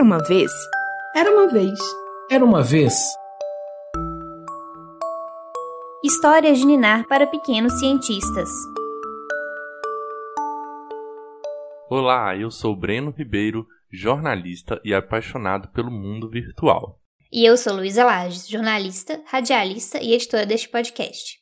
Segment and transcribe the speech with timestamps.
[0.00, 0.50] Era uma vez.
[1.14, 1.78] Era uma vez.
[2.30, 2.94] Era uma vez.
[6.02, 8.48] Histórias de Ninar para pequenos cientistas.
[11.90, 16.98] Olá, eu sou Breno Ribeiro, jornalista e apaixonado pelo mundo virtual.
[17.30, 21.39] E eu sou Luísa Lages, jornalista, radialista e editora deste podcast.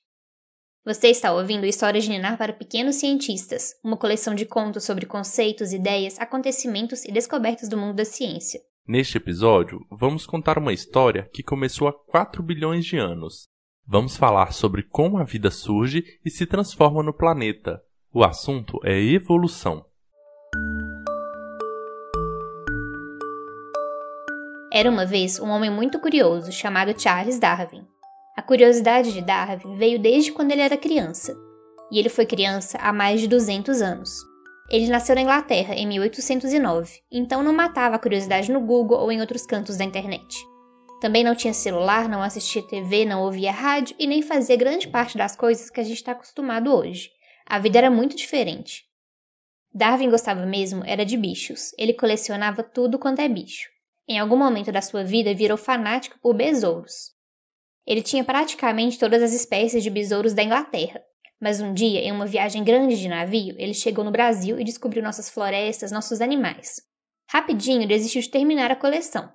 [0.84, 5.72] Você está ouvindo Histórias de Ninar para Pequenos Cientistas, uma coleção de contos sobre conceitos,
[5.72, 8.60] ideias, acontecimentos e descobertas do mundo da ciência.
[8.86, 13.48] Neste episódio, vamos contar uma história que começou há 4 bilhões de anos.
[13.86, 17.82] Vamos falar sobre como a vida surge e se transforma no planeta.
[18.12, 19.84] O assunto é evolução.
[24.72, 27.84] Era uma vez um homem muito curioso chamado Charles Darwin.
[28.38, 31.36] A curiosidade de Darwin veio desde quando ele era criança,
[31.90, 34.12] e ele foi criança há mais de 200 anos.
[34.70, 39.20] Ele nasceu na Inglaterra em 1809, então não matava a curiosidade no Google ou em
[39.20, 40.36] outros cantos da internet.
[41.00, 45.18] Também não tinha celular, não assistia TV, não ouvia rádio e nem fazia grande parte
[45.18, 47.10] das coisas que a gente está acostumado hoje.
[47.44, 48.84] A vida era muito diferente.
[49.74, 51.72] Darwin gostava mesmo era de bichos.
[51.76, 53.68] Ele colecionava tudo quanto é bicho.
[54.06, 57.17] Em algum momento da sua vida virou fanático por besouros.
[57.88, 61.02] Ele tinha praticamente todas as espécies de besouros da Inglaterra.
[61.40, 65.02] Mas um dia, em uma viagem grande de navio, ele chegou no Brasil e descobriu
[65.02, 66.82] nossas florestas, nossos animais.
[67.30, 69.32] Rapidinho desistiu de terminar a coleção,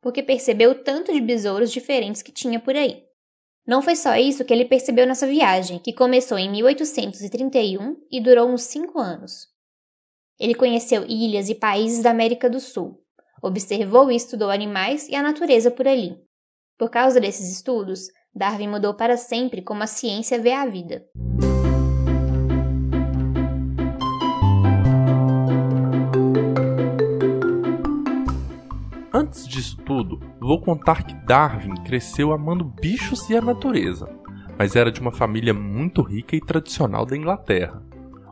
[0.00, 3.02] porque percebeu o tanto de besouros diferentes que tinha por aí.
[3.66, 8.48] Não foi só isso que ele percebeu nessa viagem, que começou em 1831 e durou
[8.48, 9.48] uns cinco anos.
[10.38, 13.02] Ele conheceu ilhas e países da América do Sul,
[13.42, 16.24] observou e estudou animais e a natureza por ali.
[16.78, 21.06] Por causa desses estudos, Darwin mudou para sempre como a ciência vê a vida.
[29.10, 34.06] Antes disso tudo, vou contar que Darwin cresceu amando bichos e a natureza,
[34.58, 37.82] mas era de uma família muito rica e tradicional da Inglaterra.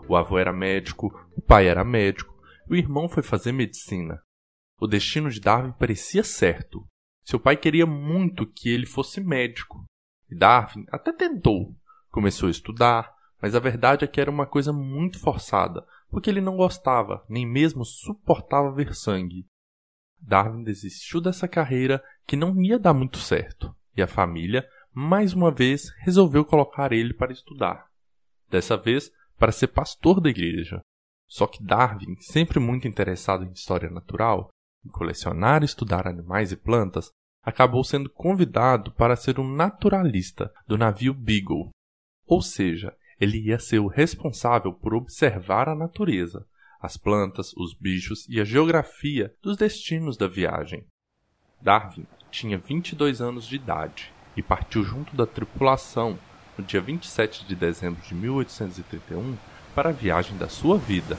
[0.07, 2.35] O avô era médico, o pai era médico,
[2.69, 4.21] e o irmão foi fazer medicina.
[4.79, 6.87] O destino de Darwin parecia certo.
[7.25, 9.85] Seu pai queria muito que ele fosse médico.
[10.31, 11.75] E Darwin até tentou.
[12.11, 16.41] Começou a estudar, mas a verdade é que era uma coisa muito forçada, porque ele
[16.41, 19.47] não gostava, nem mesmo suportava ver sangue.
[20.21, 25.51] Darwin desistiu dessa carreira que não ia dar muito certo, e a família, mais uma
[25.51, 27.89] vez, resolveu colocar ele para estudar.
[28.49, 30.81] Dessa vez, para ser pastor da igreja.
[31.27, 34.51] Só que Darwin, sempre muito interessado em história natural,
[34.84, 37.11] em colecionar e estudar animais e plantas,
[37.43, 41.71] acabou sendo convidado para ser um naturalista do navio Beagle.
[42.27, 46.47] Ou seja, ele ia ser o responsável por observar a natureza,
[46.81, 50.87] as plantas, os bichos e a geografia dos destinos da viagem.
[51.61, 56.19] Darwin tinha 22 anos de idade e partiu junto da tripulação
[56.59, 59.37] no dia 27 de dezembro de 1831
[59.75, 61.17] para a viagem da sua vida.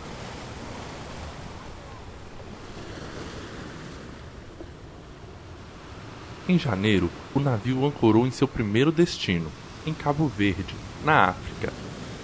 [6.47, 9.51] Em janeiro, o navio ancorou em seu primeiro destino,
[9.83, 11.73] em Cabo Verde, na África.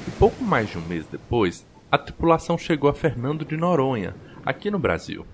[0.08, 4.16] E pouco mais de um mês depois, a tripulação chegou a Fernando de Noronha,
[4.46, 5.26] aqui no Brasil.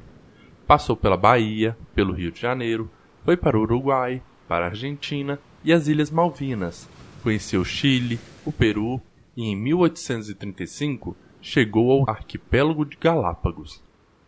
[0.65, 2.89] Passou pela Bahia, pelo Rio de Janeiro,
[3.25, 6.87] foi para o Uruguai, para a Argentina e as Ilhas Malvinas.
[7.21, 9.01] Conheceu o Chile, o Peru
[9.35, 13.83] e em 1835 chegou ao arquipélago de Galápagos.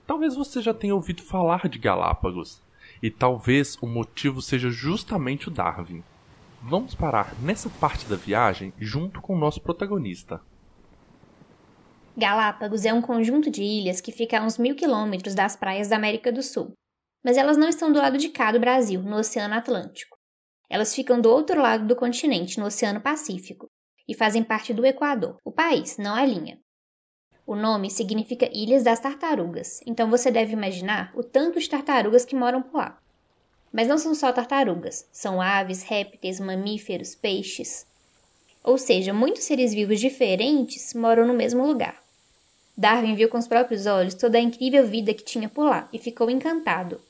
[0.06, 2.62] Talvez você já tenha ouvido falar de Galápagos.
[3.02, 6.04] E talvez o motivo seja justamente o Darwin.
[6.62, 10.42] Vamos parar nessa parte da viagem junto com o nosso protagonista.
[12.18, 15.96] Galápagos é um conjunto de ilhas que fica a uns mil quilômetros das praias da
[15.96, 16.74] América do Sul.
[17.24, 20.18] Mas elas não estão do lado de cá do Brasil, no Oceano Atlântico.
[20.70, 23.68] Elas ficam do outro lado do continente, no Oceano Pacífico,
[24.08, 26.60] e fazem parte do Equador, o país, não a linha.
[27.50, 32.36] O nome significa Ilhas das Tartarugas, então você deve imaginar o tanto de tartarugas que
[32.36, 33.02] moram por lá.
[33.74, 37.88] Mas não são só tartarugas, são aves, répteis, mamíferos, peixes.
[38.64, 42.00] Ou seja, muitos seres vivos diferentes moram no mesmo lugar.
[42.78, 45.98] Darwin viu com os próprios olhos toda a incrível vida que tinha por lá e
[45.98, 47.02] ficou encantado.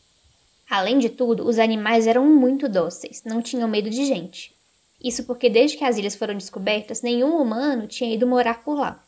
[0.69, 4.55] Além de tudo, os animais eram muito dóceis, não tinham medo de gente.
[5.03, 9.03] Isso porque desde que as ilhas foram descobertas, nenhum humano tinha ido morar por lá.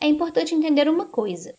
[0.00, 1.54] É importante entender uma coisa.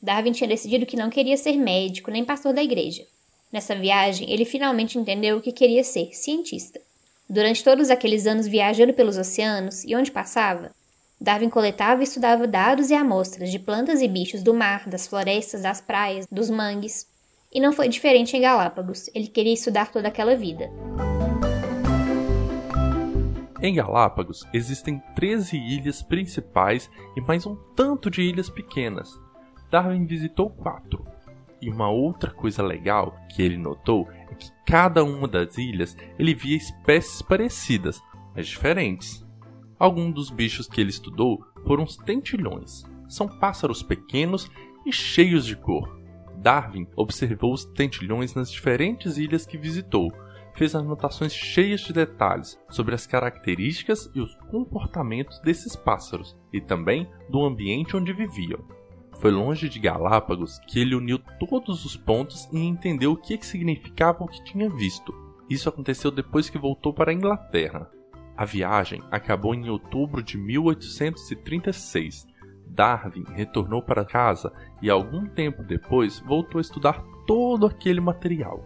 [0.00, 3.06] Darwin tinha decidido que não queria ser médico nem pastor da igreja.
[3.52, 6.80] Nessa viagem, ele finalmente entendeu o que queria ser cientista.
[7.28, 10.72] Durante todos aqueles anos viajando pelos oceanos e onde passava,
[11.20, 15.62] Darwin coletava e estudava dados e amostras de plantas e bichos do mar, das florestas,
[15.62, 17.06] das praias, dos mangues.
[17.52, 20.70] E não foi diferente em Galápagos, ele queria estudar toda aquela vida.
[23.64, 29.16] Em Galápagos existem 13 ilhas principais e mais um tanto de ilhas pequenas.
[29.70, 31.06] Darwin visitou quatro.
[31.60, 36.34] E uma outra coisa legal que ele notou é que cada uma das ilhas ele
[36.34, 38.02] via espécies parecidas,
[38.34, 39.24] mas diferentes.
[39.78, 42.82] Alguns dos bichos que ele estudou foram os tentilhões.
[43.08, 44.50] São pássaros pequenos
[44.84, 46.02] e cheios de cor.
[46.36, 50.12] Darwin observou os tentilhões nas diferentes ilhas que visitou,
[50.54, 57.08] fez anotações cheias de detalhes sobre as características e os comportamentos desses pássaros e também
[57.28, 58.60] do ambiente onde viviam.
[59.18, 64.24] Foi longe de Galápagos que ele uniu todos os pontos e entendeu o que significava
[64.24, 65.14] o que tinha visto.
[65.48, 67.90] Isso aconteceu depois que voltou para a Inglaterra.
[68.36, 72.26] A viagem acabou em outubro de 1836.
[72.66, 78.64] Darwin retornou para casa e, algum tempo depois, voltou a estudar todo aquele material.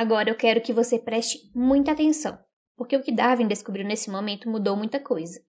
[0.00, 2.38] Agora eu quero que você preste muita atenção,
[2.76, 5.40] porque o que Darwin descobriu nesse momento mudou muita coisa.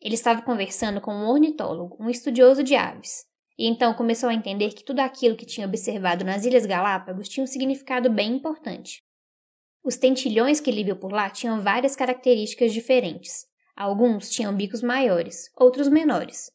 [0.00, 3.24] Ele estava conversando com um ornitólogo, um estudioso de aves,
[3.56, 7.44] e então começou a entender que tudo aquilo que tinha observado nas Ilhas Galápagos tinha
[7.44, 9.04] um significado bem importante.
[9.84, 13.46] Os tentilhões que ele viu por lá tinham várias características diferentes.
[13.76, 16.50] Alguns tinham bicos maiores, outros menores,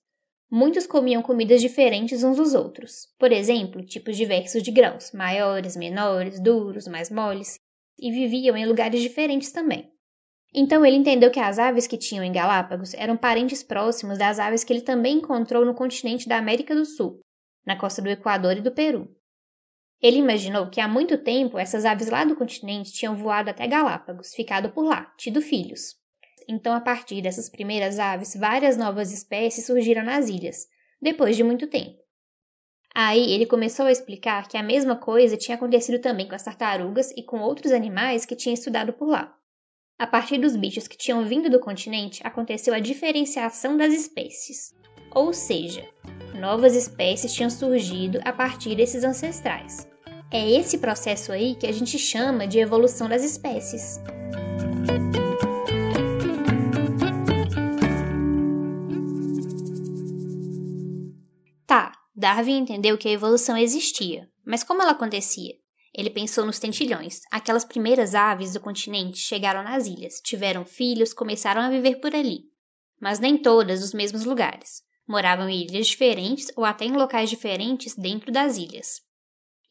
[0.50, 3.08] Muitos comiam comidas diferentes uns dos outros.
[3.20, 7.60] Por exemplo, tipos diversos de grãos, maiores, menores, duros, mais moles,
[8.00, 9.92] e viviam em lugares diferentes também.
[10.54, 14.64] Então ele entendeu que as aves que tinham em Galápagos eram parentes próximos das aves
[14.64, 17.20] que ele também encontrou no continente da América do Sul,
[17.66, 19.14] na costa do Equador e do Peru.
[20.02, 24.34] Ele imaginou que há muito tempo essas aves lá do continente tinham voado até Galápagos,
[24.34, 25.96] ficado por lá, tido filhos.
[26.48, 30.68] Então, a partir dessas primeiras aves, várias novas espécies surgiram nas ilhas,
[31.02, 31.98] depois de muito tempo.
[32.96, 37.12] Aí ele começou a explicar que a mesma coisa tinha acontecido também com as tartarugas
[37.12, 39.36] e com outros animais que tinha estudado por lá.
[40.00, 44.74] A partir dos bichos que tinham vindo do continente, aconteceu a diferenciação das espécies.
[45.14, 45.88] Ou seja,
[46.40, 49.88] novas espécies tinham surgido a partir desses ancestrais.
[50.32, 54.00] É esse processo aí que a gente chama de evolução das espécies.
[62.20, 65.54] Darwin entendeu que a evolução existia, mas como ela acontecia?
[65.94, 67.22] Ele pensou nos tentilhões.
[67.30, 72.46] Aquelas primeiras aves do continente chegaram nas ilhas, tiveram filhos, começaram a viver por ali.
[73.00, 74.82] Mas nem todas nos mesmos lugares.
[75.08, 79.00] Moravam em ilhas diferentes ou até em locais diferentes dentro das ilhas.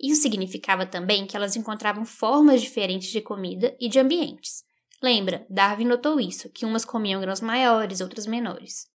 [0.01, 4.63] Isso significava também que elas encontravam formas diferentes de comida e de ambientes.
[5.03, 8.87] Lembra, Darwin notou isso, que umas comiam grãos maiores, outras menores.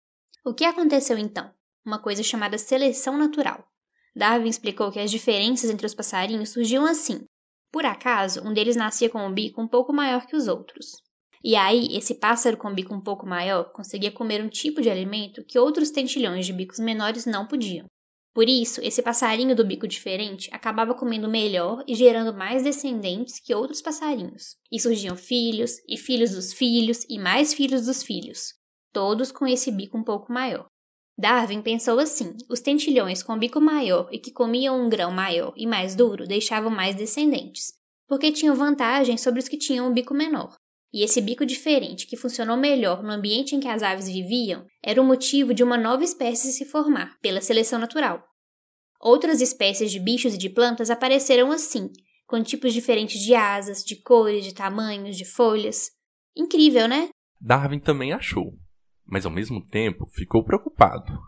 [0.45, 1.53] O que aconteceu então?
[1.85, 3.65] Uma coisa chamada seleção natural.
[4.15, 7.25] Darwin explicou que as diferenças entre os passarinhos surgiam assim.
[7.73, 10.97] Por acaso, um deles nascia com um bico um pouco maior que os outros.
[11.43, 15.45] E aí, esse pássaro com bico um pouco maior conseguia comer um tipo de alimento
[15.45, 17.87] que outros tentilhões de bicos menores não podiam.
[18.35, 23.55] Por isso, esse passarinho do bico diferente acabava comendo melhor e gerando mais descendentes que
[23.55, 24.57] outros passarinhos.
[24.71, 28.55] E surgiam filhos, e filhos dos filhos, e mais filhos dos filhos,
[28.93, 30.69] todos com esse bico um pouco maior.
[31.21, 35.67] Darwin pensou assim: os tentilhões com bico maior e que comiam um grão maior e
[35.67, 37.75] mais duro deixavam mais descendentes,
[38.09, 40.57] porque tinham vantagem sobre os que tinham um bico menor.
[40.91, 45.01] E esse bico diferente, que funcionou melhor no ambiente em que as aves viviam, era
[45.01, 48.25] o motivo de uma nova espécie se formar, pela seleção natural.
[48.99, 51.91] Outras espécies de bichos e de plantas apareceram assim,
[52.27, 55.91] com tipos diferentes de asas, de cores, de tamanhos, de folhas.
[56.35, 57.11] Incrível, né?
[57.41, 58.55] Darwin também achou
[59.11, 61.21] mas ao mesmo tempo ficou preocupado.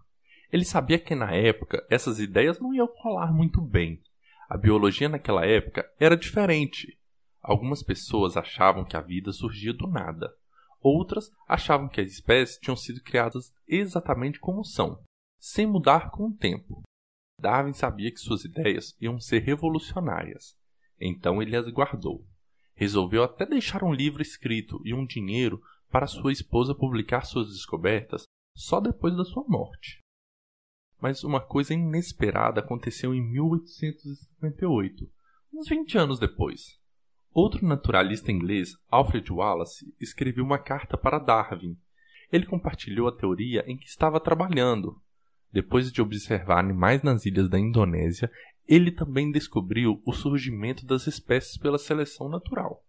[0.52, 4.00] Ele sabia que na época essas ideias não iam colar muito bem.
[4.48, 6.98] A biologia naquela época era diferente.
[7.42, 10.32] Algumas pessoas achavam que a vida surgia do nada.
[10.80, 15.02] Outras achavam que as espécies tinham sido criadas exatamente como são,
[15.38, 16.82] sem mudar com o tempo.
[17.40, 20.56] Darwin sabia que suas ideias iam ser revolucionárias.
[21.00, 22.24] Então ele as guardou.
[22.74, 25.60] Resolveu até deixar um livro escrito e um dinheiro
[25.92, 28.24] para sua esposa publicar suas descobertas
[28.56, 30.00] só depois da sua morte.
[31.00, 35.04] Mas uma coisa inesperada aconteceu em 1858,
[35.52, 36.80] uns 20 anos depois.
[37.30, 41.76] Outro naturalista inglês, Alfred Wallace, escreveu uma carta para Darwin.
[42.30, 45.00] Ele compartilhou a teoria em que estava trabalhando.
[45.50, 48.30] Depois de observar animais nas ilhas da Indonésia,
[48.66, 52.82] ele também descobriu o surgimento das espécies pela seleção natural.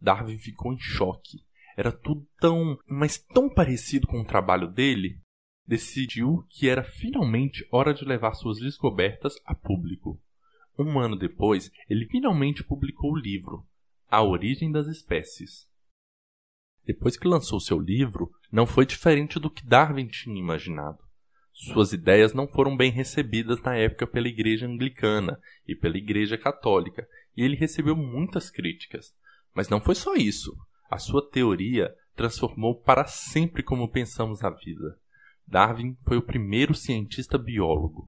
[0.00, 1.44] Darwin ficou em choque.
[1.80, 5.18] Era tudo tão, mas tão parecido com o trabalho dele.
[5.66, 10.20] decidiu que era finalmente hora de levar suas descobertas a público.
[10.78, 13.66] Um ano depois, ele finalmente publicou o livro
[14.10, 15.66] A Origem das Espécies.
[16.84, 20.98] Depois que lançou seu livro, não foi diferente do que Darwin tinha imaginado.
[21.50, 27.08] Suas ideias não foram bem recebidas na época pela Igreja Anglicana e pela Igreja Católica,
[27.34, 29.14] e ele recebeu muitas críticas.
[29.54, 30.54] Mas não foi só isso.
[30.90, 34.98] A sua teoria transformou para sempre como pensamos a vida.
[35.46, 38.06] Darwin foi o primeiro cientista biólogo.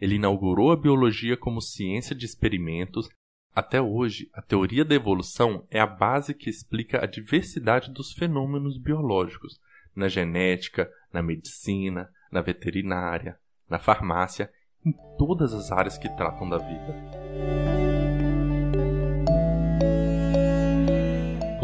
[0.00, 3.10] Ele inaugurou a biologia como ciência de experimentos.
[3.54, 8.78] Até hoje, a teoria da evolução é a base que explica a diversidade dos fenômenos
[8.78, 9.60] biológicos
[9.94, 13.38] na genética, na medicina, na veterinária,
[13.68, 14.50] na farmácia,
[14.84, 17.83] em todas as áreas que tratam da vida.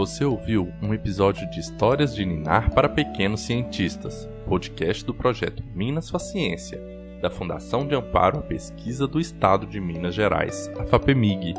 [0.00, 6.07] Você ouviu um episódio de Histórias de Ninar para Pequenos Cientistas, podcast do projeto Minas
[6.07, 6.80] Sua Ciência,
[7.21, 11.52] da Fundação de Amparo à Pesquisa do Estado de Minas Gerais, a FAPEMIG.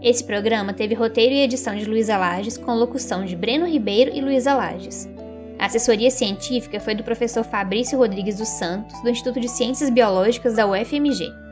[0.00, 4.20] Esse programa teve roteiro e edição de Luísa Lages, com locução de Breno Ribeiro e
[4.20, 5.10] Luísa Lages.
[5.58, 10.54] A assessoria científica foi do professor Fabrício Rodrigues dos Santos, do Instituto de Ciências Biológicas
[10.54, 11.43] da UFMG.